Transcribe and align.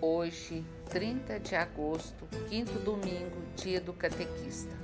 Hoje, 0.00 0.62
30 0.90 1.40
de 1.40 1.56
agosto, 1.56 2.28
quinto 2.50 2.78
domingo, 2.80 3.42
dia 3.56 3.80
do 3.80 3.94
catequista. 3.94 4.76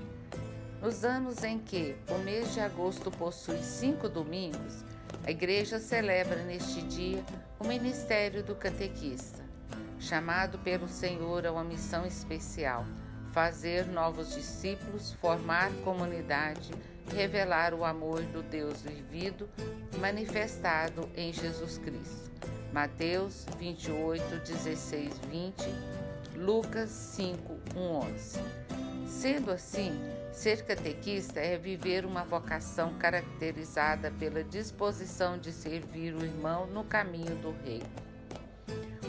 Nos 0.81 1.05
anos 1.05 1.45
em 1.45 1.59
que 1.59 1.95
o 2.09 2.17
mês 2.25 2.55
de 2.55 2.61
agosto 2.61 3.11
possui 3.11 3.59
cinco 3.59 4.09
domingos, 4.09 4.83
a 5.27 5.31
Igreja 5.31 5.79
celebra 5.79 6.43
neste 6.45 6.81
dia 6.81 7.23
o 7.61 7.67
ministério 7.67 8.43
do 8.43 8.55
catequista, 8.55 9.45
chamado 10.01 10.59
pelo 10.61 10.89
Senhor 10.89 11.47
a 11.47 11.53
uma 11.53 11.63
missão 11.63 12.07
especial: 12.07 12.87
fazer 13.33 13.85
novos 13.89 14.35
discípulos, 14.35 15.13
formar 15.21 15.71
comunidade, 15.85 16.73
revelar 17.15 17.75
o 17.75 17.85
amor 17.85 18.23
do 18.23 18.43
Deus 18.43 18.81
vivido 18.81 19.47
manifestado 20.01 21.07
em 21.15 21.35
Jesus 21.35 21.77
Cristo. 21.77 22.33
Mateus 22.73 23.45
28, 23.59 24.23
16, 24.47 25.19
20, 25.31 25.55
Lucas 26.37 26.89
5, 26.89 27.61
1, 27.77 27.81
11. 27.81 28.41
Sendo 29.07 29.51
assim, 29.51 29.93
ser 30.33 30.65
catequista 30.65 31.39
é 31.39 31.59
viver 31.59 32.07
uma 32.07 32.25
vocação 32.25 32.95
caracterizada 32.95 34.11
pela 34.13 34.43
disposição 34.43 35.37
de 35.37 35.53
servir 35.53 36.15
o 36.15 36.25
irmão 36.25 36.67
no 36.67 36.83
caminho 36.83 37.37
do 37.37 37.55
reino. 37.63 37.85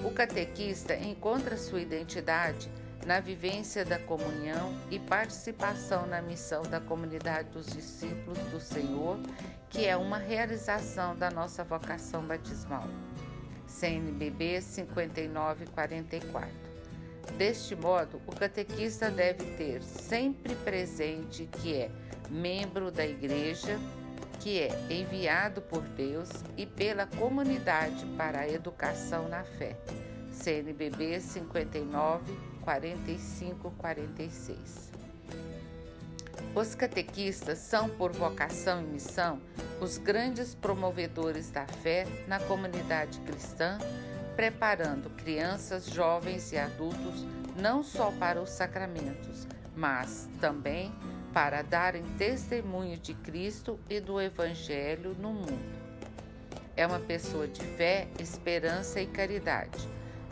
O 0.03 0.11
catequista 0.11 0.93
encontra 0.97 1.55
sua 1.55 1.79
identidade 1.79 2.69
na 3.05 3.21
vivência 3.21 3.85
da 3.85 3.97
comunhão 3.97 4.77
e 4.91 4.99
participação 4.99 6.05
na 6.05 6.21
missão 6.21 6.63
da 6.63 6.81
comunidade 6.81 7.49
dos 7.51 7.67
discípulos 7.67 8.39
do 8.51 8.59
Senhor, 8.59 9.17
que 9.69 9.85
é 9.85 9.95
uma 9.95 10.17
realização 10.17 11.15
da 11.15 11.31
nossa 11.31 11.63
vocação 11.63 12.21
batismal. 12.23 12.87
CNBB 13.67 14.61
5944. 14.61 16.49
Deste 17.37 17.75
modo, 17.75 18.21
o 18.27 18.35
catequista 18.35 19.09
deve 19.09 19.43
ter 19.57 19.81
sempre 19.81 20.53
presente 20.55 21.47
que 21.51 21.73
é 21.73 21.89
membro 22.29 22.91
da 22.91 23.05
igreja, 23.05 23.79
que 24.39 24.59
é 24.59 24.69
enviado 24.89 25.61
por 25.61 25.81
Deus 25.81 26.29
e 26.57 26.65
pela 26.65 27.07
comunidade 27.07 28.05
para 28.17 28.41
a 28.41 28.49
educação 28.49 29.29
na 29.29 29.43
fé. 29.43 29.77
CNBB 30.31 31.21
59 31.21 32.37
45 32.61 33.71
46. 33.71 34.91
Os 36.55 36.75
catequistas 36.75 37.57
são, 37.57 37.89
por 37.89 38.11
vocação 38.11 38.81
e 38.81 38.85
missão, 38.85 39.39
os 39.83 39.97
grandes 39.97 40.55
promovedores 40.55 41.51
da 41.51 41.67
fé 41.67 42.07
na 42.25 42.39
comunidade 42.39 43.19
cristã, 43.19 43.77
preparando 44.33 45.09
crianças, 45.09 45.85
jovens 45.85 46.53
e 46.53 46.57
adultos 46.57 47.27
não 47.59 47.83
só 47.83 48.09
para 48.11 48.41
os 48.41 48.49
sacramentos, 48.49 49.45
mas 49.75 50.29
também 50.39 50.91
para 51.33 51.61
darem 51.61 52.03
testemunho 52.17 52.97
de 52.97 53.13
Cristo 53.13 53.77
e 53.89 53.99
do 53.99 54.21
Evangelho 54.21 55.15
no 55.19 55.33
mundo. 55.33 55.83
É 56.77 56.87
uma 56.87 56.99
pessoa 56.99 57.45
de 57.45 57.61
fé, 57.61 58.07
esperança 58.19 59.01
e 59.01 59.05
caridade. 59.05 59.87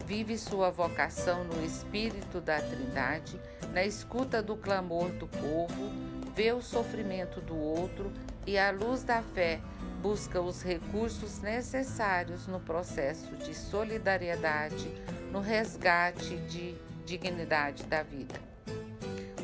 Vive 0.06 0.38
sua 0.38 0.72
vocação 0.72 1.44
no 1.44 1.64
espírito 1.64 2.40
da 2.40 2.60
Trindade, 2.62 3.40
na 3.74 3.84
escuta 3.84 4.42
do 4.42 4.56
clamor 4.56 5.10
do 5.10 5.28
povo, 5.28 5.92
vê 6.34 6.54
o 6.54 6.62
sofrimento 6.62 7.42
do 7.42 7.56
outro 7.56 8.12
e, 8.46 8.58
à 8.58 8.72
luz 8.72 9.04
da 9.04 9.22
fé, 9.22 9.60
busca 10.02 10.42
os 10.42 10.64
recursos 10.64 11.40
necessários 11.40 12.48
no 12.48 12.60
processo 12.60 13.36
de 13.38 13.54
solidariedade, 13.54 14.90
no 15.32 15.40
resgate 15.40 16.36
de 16.48 16.76
dignidade 17.06 17.84
da 17.84 18.02
vida. 18.02 18.36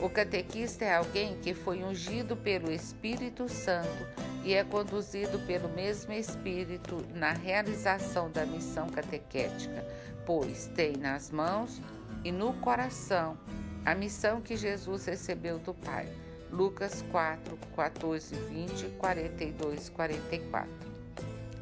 O 0.01 0.09
catequista 0.09 0.85
é 0.85 0.95
alguém 0.95 1.37
que 1.39 1.53
foi 1.53 1.83
ungido 1.83 2.35
pelo 2.35 2.71
Espírito 2.71 3.49
Santo 3.49 4.05
e 4.43 4.53
é 4.53 4.63
conduzido 4.63 5.39
pelo 5.39 5.69
mesmo 5.69 6.13
Espírito 6.13 7.03
na 7.13 7.31
realização 7.31 8.29
da 8.31 8.45
missão 8.45 8.87
catequética, 8.89 9.85
pois 10.25 10.67
tem 10.75 10.95
nas 10.97 11.31
mãos 11.31 11.81
e 12.23 12.31
no 12.31 12.53
coração 12.53 13.37
a 13.85 13.95
missão 13.95 14.41
que 14.41 14.55
Jesus 14.55 15.05
recebeu 15.05 15.57
do 15.59 15.73
Pai 15.73 16.07
Lucas 16.51 17.03
4, 17.11 17.57
14, 17.75 18.35
20, 18.35 18.85
42, 18.97 19.89
44. 19.89 20.69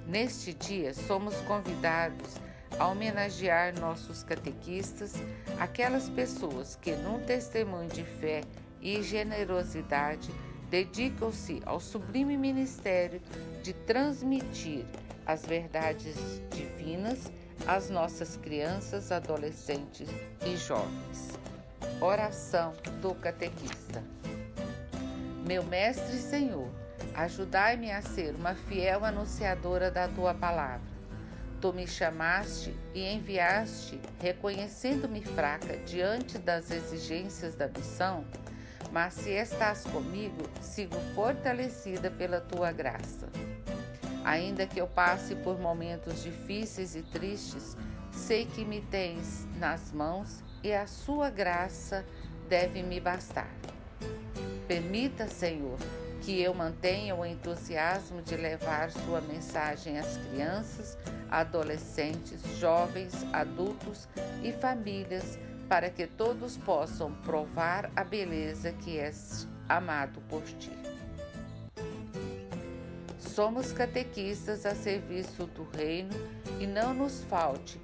Neste 0.07 0.53
dia, 0.53 0.93
somos 0.93 1.35
convidados 1.41 2.35
a 2.77 2.87
homenagear 2.87 3.79
nossos 3.79 4.23
catequistas, 4.23 5.13
aquelas 5.59 6.09
pessoas 6.09 6.77
que, 6.81 6.91
num 6.95 7.19
testemunho 7.25 7.89
de 7.89 8.03
fé 8.03 8.41
e 8.81 9.01
generosidade, 9.01 10.29
dedicam-se 10.69 11.61
ao 11.65 11.79
sublime 11.79 12.37
ministério 12.37 13.21
de 13.63 13.73
transmitir 13.73 14.85
as 15.25 15.45
verdades 15.45 16.15
divinas 16.51 17.31
às 17.65 17.89
nossas 17.89 18.37
crianças, 18.37 19.11
adolescentes 19.11 20.07
e 20.45 20.55
jovens. 20.57 21.39
Oração 22.01 22.73
do 23.01 23.15
Catequista. 23.15 24.14
Meu 25.47 25.63
Mestre 25.63 26.15
e 26.15 26.19
Senhor, 26.19 26.71
ajudai-me 27.13 27.91
a 27.91 28.01
ser 28.01 28.33
uma 28.33 28.55
fiel 28.55 29.05
anunciadora 29.05 29.91
da 29.91 30.07
tua 30.07 30.33
palavra. 30.33 30.87
Tu 31.61 31.71
me 31.71 31.85
chamaste 31.85 32.75
e 32.95 33.05
enviaste, 33.05 34.01
reconhecendo-me 34.19 35.21
fraca 35.21 35.77
diante 35.85 36.39
das 36.39 36.71
exigências 36.71 37.53
da 37.53 37.67
missão, 37.67 38.25
mas 38.91 39.13
se 39.13 39.29
estás 39.29 39.83
comigo, 39.83 40.49
sigo 40.59 40.97
fortalecida 41.13 42.09
pela 42.09 42.41
tua 42.41 42.71
graça. 42.71 43.29
Ainda 44.23 44.65
que 44.65 44.81
eu 44.81 44.87
passe 44.87 45.35
por 45.35 45.59
momentos 45.59 46.23
difíceis 46.23 46.95
e 46.95 47.03
tristes, 47.03 47.77
sei 48.11 48.47
que 48.47 48.65
me 48.65 48.81
tens 48.81 49.47
nas 49.59 49.91
mãos 49.91 50.43
e 50.63 50.73
a 50.73 50.87
sua 50.87 51.29
graça 51.29 52.03
deve 52.49 52.81
me 52.81 52.99
bastar. 52.99 53.64
Permita, 54.67 55.27
Senhor, 55.27 55.77
que 56.21 56.41
eu 56.41 56.53
mantenha 56.53 57.15
o 57.15 57.23
entusiasmo 57.23 58.21
de 58.23 58.35
levar 58.35 58.89
Sua 58.89 59.21
mensagem 59.21 59.99
às 59.99 60.17
crianças, 60.17 60.97
adolescentes, 61.29 62.41
jovens, 62.57 63.13
adultos 63.31 64.07
e 64.43 64.51
famílias, 64.51 65.37
para 65.69 65.89
que 65.89 66.07
todos 66.07 66.57
possam 66.57 67.11
provar 67.11 67.91
a 67.95 68.03
beleza 68.03 68.71
que 68.71 68.97
és 68.97 69.47
amado 69.69 70.19
por 70.29 70.41
Ti. 70.41 70.71
Somos 73.19 73.71
catequistas 73.71 74.65
a 74.65 74.73
serviço 74.73 75.45
do 75.47 75.63
Reino 75.63 76.13
e 76.59 76.65
não 76.65 76.93
nos 76.93 77.23
falte 77.23 77.79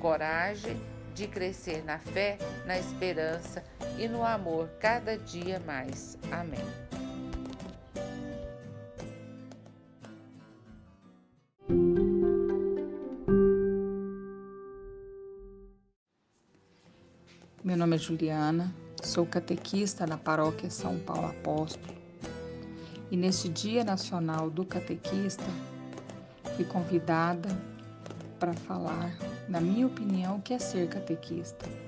coragem 0.00 0.80
de 1.14 1.28
crescer 1.28 1.84
na 1.84 1.98
fé, 1.98 2.38
na 2.66 2.78
esperança 2.78 3.62
e 3.98 4.08
no 4.08 4.24
amor 4.24 4.68
cada 4.80 5.16
dia 5.16 5.60
mais. 5.66 6.18
Amém. 6.30 6.60
Meu 17.62 17.78
nome 17.78 17.96
é 17.96 17.98
Juliana, 17.98 18.74
sou 19.02 19.24
catequista 19.24 20.06
na 20.06 20.18
paróquia 20.18 20.68
São 20.68 20.98
Paulo 20.98 21.26
Apóstolo. 21.26 21.94
E 23.10 23.16
neste 23.16 23.48
Dia 23.48 23.82
Nacional 23.84 24.50
do 24.50 24.64
Catequista, 24.64 25.44
fui 26.56 26.64
convidada 26.64 27.48
para 28.38 28.52
falar, 28.52 29.16
na 29.48 29.60
minha 29.60 29.86
opinião, 29.86 30.36
o 30.36 30.42
que 30.42 30.52
é 30.52 30.58
ser 30.58 30.88
catequista. 30.88 31.83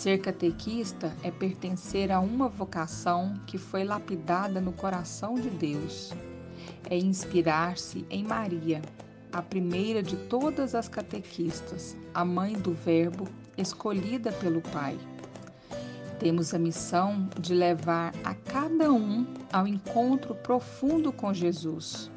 Ser 0.00 0.16
catequista 0.16 1.14
é 1.22 1.30
pertencer 1.30 2.10
a 2.10 2.20
uma 2.20 2.48
vocação 2.48 3.34
que 3.46 3.58
foi 3.58 3.84
lapidada 3.84 4.58
no 4.58 4.72
coração 4.72 5.34
de 5.34 5.50
Deus. 5.50 6.10
É 6.88 6.96
inspirar-se 6.96 8.06
em 8.08 8.24
Maria, 8.24 8.80
a 9.30 9.42
primeira 9.42 10.02
de 10.02 10.16
todas 10.16 10.74
as 10.74 10.88
catequistas, 10.88 11.98
a 12.14 12.24
mãe 12.24 12.54
do 12.54 12.72
Verbo, 12.72 13.28
escolhida 13.58 14.32
pelo 14.32 14.62
Pai. 14.62 14.98
Temos 16.18 16.54
a 16.54 16.58
missão 16.58 17.28
de 17.38 17.52
levar 17.52 18.14
a 18.24 18.34
cada 18.34 18.90
um 18.90 19.26
ao 19.52 19.66
encontro 19.66 20.34
profundo 20.34 21.12
com 21.12 21.34
Jesus. 21.34 22.10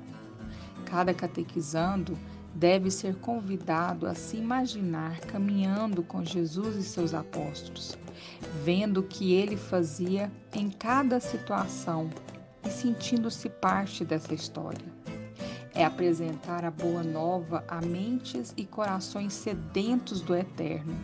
Cada 0.86 1.14
catequizando 1.14 2.18
deve 2.54 2.92
ser 2.92 3.16
convidado 3.16 4.08
a 4.08 4.14
se 4.14 4.38
imaginar 4.38 5.20
caminhando 5.22 6.04
com 6.04 6.24
Jesus 6.24 6.76
e 6.76 6.84
seus 6.84 7.14
apóstolos, 7.14 7.98
vendo 8.64 9.00
o 9.00 9.04
que 9.04 9.34
ele 9.34 9.58
fazia 9.58 10.32
em 10.54 10.70
cada 10.70 11.20
situação 11.20 12.10
e 12.66 12.70
sentindo-se 12.70 13.50
parte 13.50 14.06
dessa 14.06 14.34
história. 14.34 14.86
É 15.74 15.84
apresentar 15.84 16.64
a 16.64 16.70
boa 16.70 17.02
nova 17.02 17.64
a 17.68 17.82
mentes 17.82 18.54
e 18.56 18.64
corações 18.64 19.34
sedentos 19.34 20.22
do 20.22 20.36
eterno, 20.36 20.96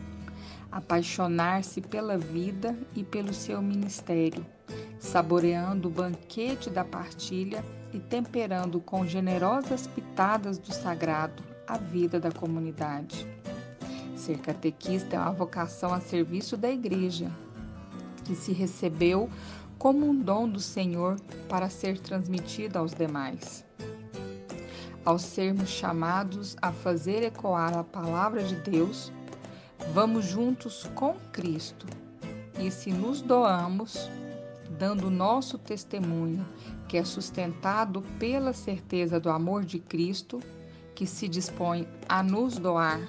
apaixonar-se 0.72 1.82
pela 1.82 2.18
vida 2.18 2.78
e 2.96 3.04
pelo 3.04 3.34
seu 3.34 3.60
ministério, 3.64 4.46
saboreando 5.00 5.88
o 5.88 5.92
banquete 5.92 6.70
da 6.70 6.86
partilha 6.86 7.64
e 7.94 8.00
temperando 8.00 8.80
com 8.80 9.06
generosas 9.06 9.88
pitadas 9.88 10.58
do 10.58 10.74
sagrado 10.74 11.44
a 11.68 11.78
vida 11.78 12.20
da 12.20 12.32
comunidade. 12.32 13.28
Ser 14.16 14.40
catequista 14.40 15.16
é 15.16 15.20
uma 15.20 15.32
vocação 15.32 15.94
a 15.94 16.02
serviço 16.02 16.58
da 16.58 16.70
igreja, 16.70 17.32
que 18.26 18.36
se 18.36 18.52
recebeu 18.52 19.30
como 19.78 20.08
um 20.08 20.16
dom 20.16 20.48
do 20.48 20.60
Senhor 20.60 21.20
para 21.48 21.70
ser 21.70 22.00
transmitida 22.00 22.80
aos 22.80 22.94
demais. 22.94 23.66
Ao 25.06 25.18
sermos 25.18 25.70
chamados 25.70 26.58
a 26.62 26.72
fazer 26.72 27.24
ecoar 27.24 27.78
a 27.78 27.84
palavra 27.84 28.44
de 28.44 28.56
Deus, 28.56 29.12
vamos 29.94 30.26
juntos 30.26 30.84
com 30.94 31.14
Cristo 31.32 31.88
e 32.60 32.70
se 32.70 32.92
nos 32.92 33.22
doamos, 33.22 34.10
dando 34.78 35.10
nosso 35.10 35.58
testemunho, 35.58 36.46
que 36.90 36.98
é 36.98 37.06
sustentado 37.06 38.04
pela 38.18 38.52
certeza 38.52 39.20
do 39.20 39.30
amor 39.30 39.64
de 39.64 39.78
Cristo, 39.78 40.42
que 40.96 41.06
se 41.06 41.28
dispõe 41.28 41.88
a 42.10 42.24
nos 42.24 42.58
doar, 42.58 43.00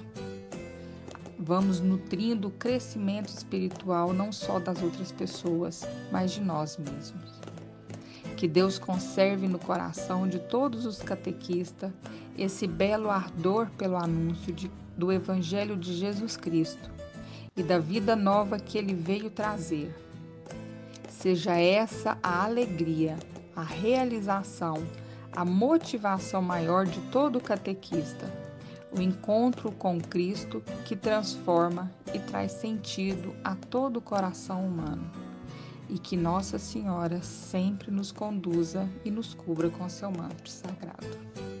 vamos 1.37 1.79
nutrindo 1.79 2.49
o 2.49 2.51
crescimento 2.51 3.29
espiritual 3.29 4.13
não 4.13 4.31
só 4.31 4.59
das 4.59 4.83
outras 4.83 5.11
pessoas, 5.11 5.81
mas 6.11 6.31
de 6.31 6.41
nós 6.41 6.77
mesmos. 6.77 7.41
Que 8.37 8.47
Deus 8.47 8.77
conserve 8.77 9.47
no 9.47 9.57
coração 9.57 10.27
de 10.27 10.37
todos 10.37 10.85
os 10.85 11.01
catequistas 11.01 11.91
esse 12.37 12.67
belo 12.67 13.09
ardor 13.09 13.67
pelo 13.71 13.97
anúncio 13.97 14.53
de, 14.53 14.71
do 14.95 15.11
Evangelho 15.11 15.75
de 15.75 15.93
Jesus 15.93 16.37
Cristo 16.37 16.91
e 17.57 17.63
da 17.63 17.79
vida 17.79 18.15
nova 18.15 18.59
que 18.59 18.77
ele 18.77 18.93
veio 18.93 19.31
trazer. 19.31 19.93
Seja 21.09 21.59
essa 21.59 22.17
a 22.23 22.43
alegria, 22.45 23.17
a 23.55 23.63
realização, 23.63 24.83
a 25.31 25.45
motivação 25.45 26.41
maior 26.41 26.85
de 26.85 26.99
todo 27.11 27.39
catequista, 27.39 28.31
o 28.91 29.01
encontro 29.01 29.71
com 29.71 29.99
Cristo 29.99 30.61
que 30.85 30.95
transforma 30.95 31.91
e 32.13 32.19
traz 32.19 32.51
sentido 32.53 33.33
a 33.43 33.55
todo 33.55 33.97
o 33.97 34.01
coração 34.01 34.65
humano 34.65 35.09
e 35.89 35.99
que 35.99 36.15
Nossa 36.15 36.57
Senhora 36.57 37.21
sempre 37.21 37.91
nos 37.91 38.11
conduza 38.11 38.87
e 39.03 39.11
nos 39.11 39.33
cubra 39.33 39.69
com 39.69 39.87
seu 39.89 40.09
manto 40.09 40.49
sagrado. 40.49 41.60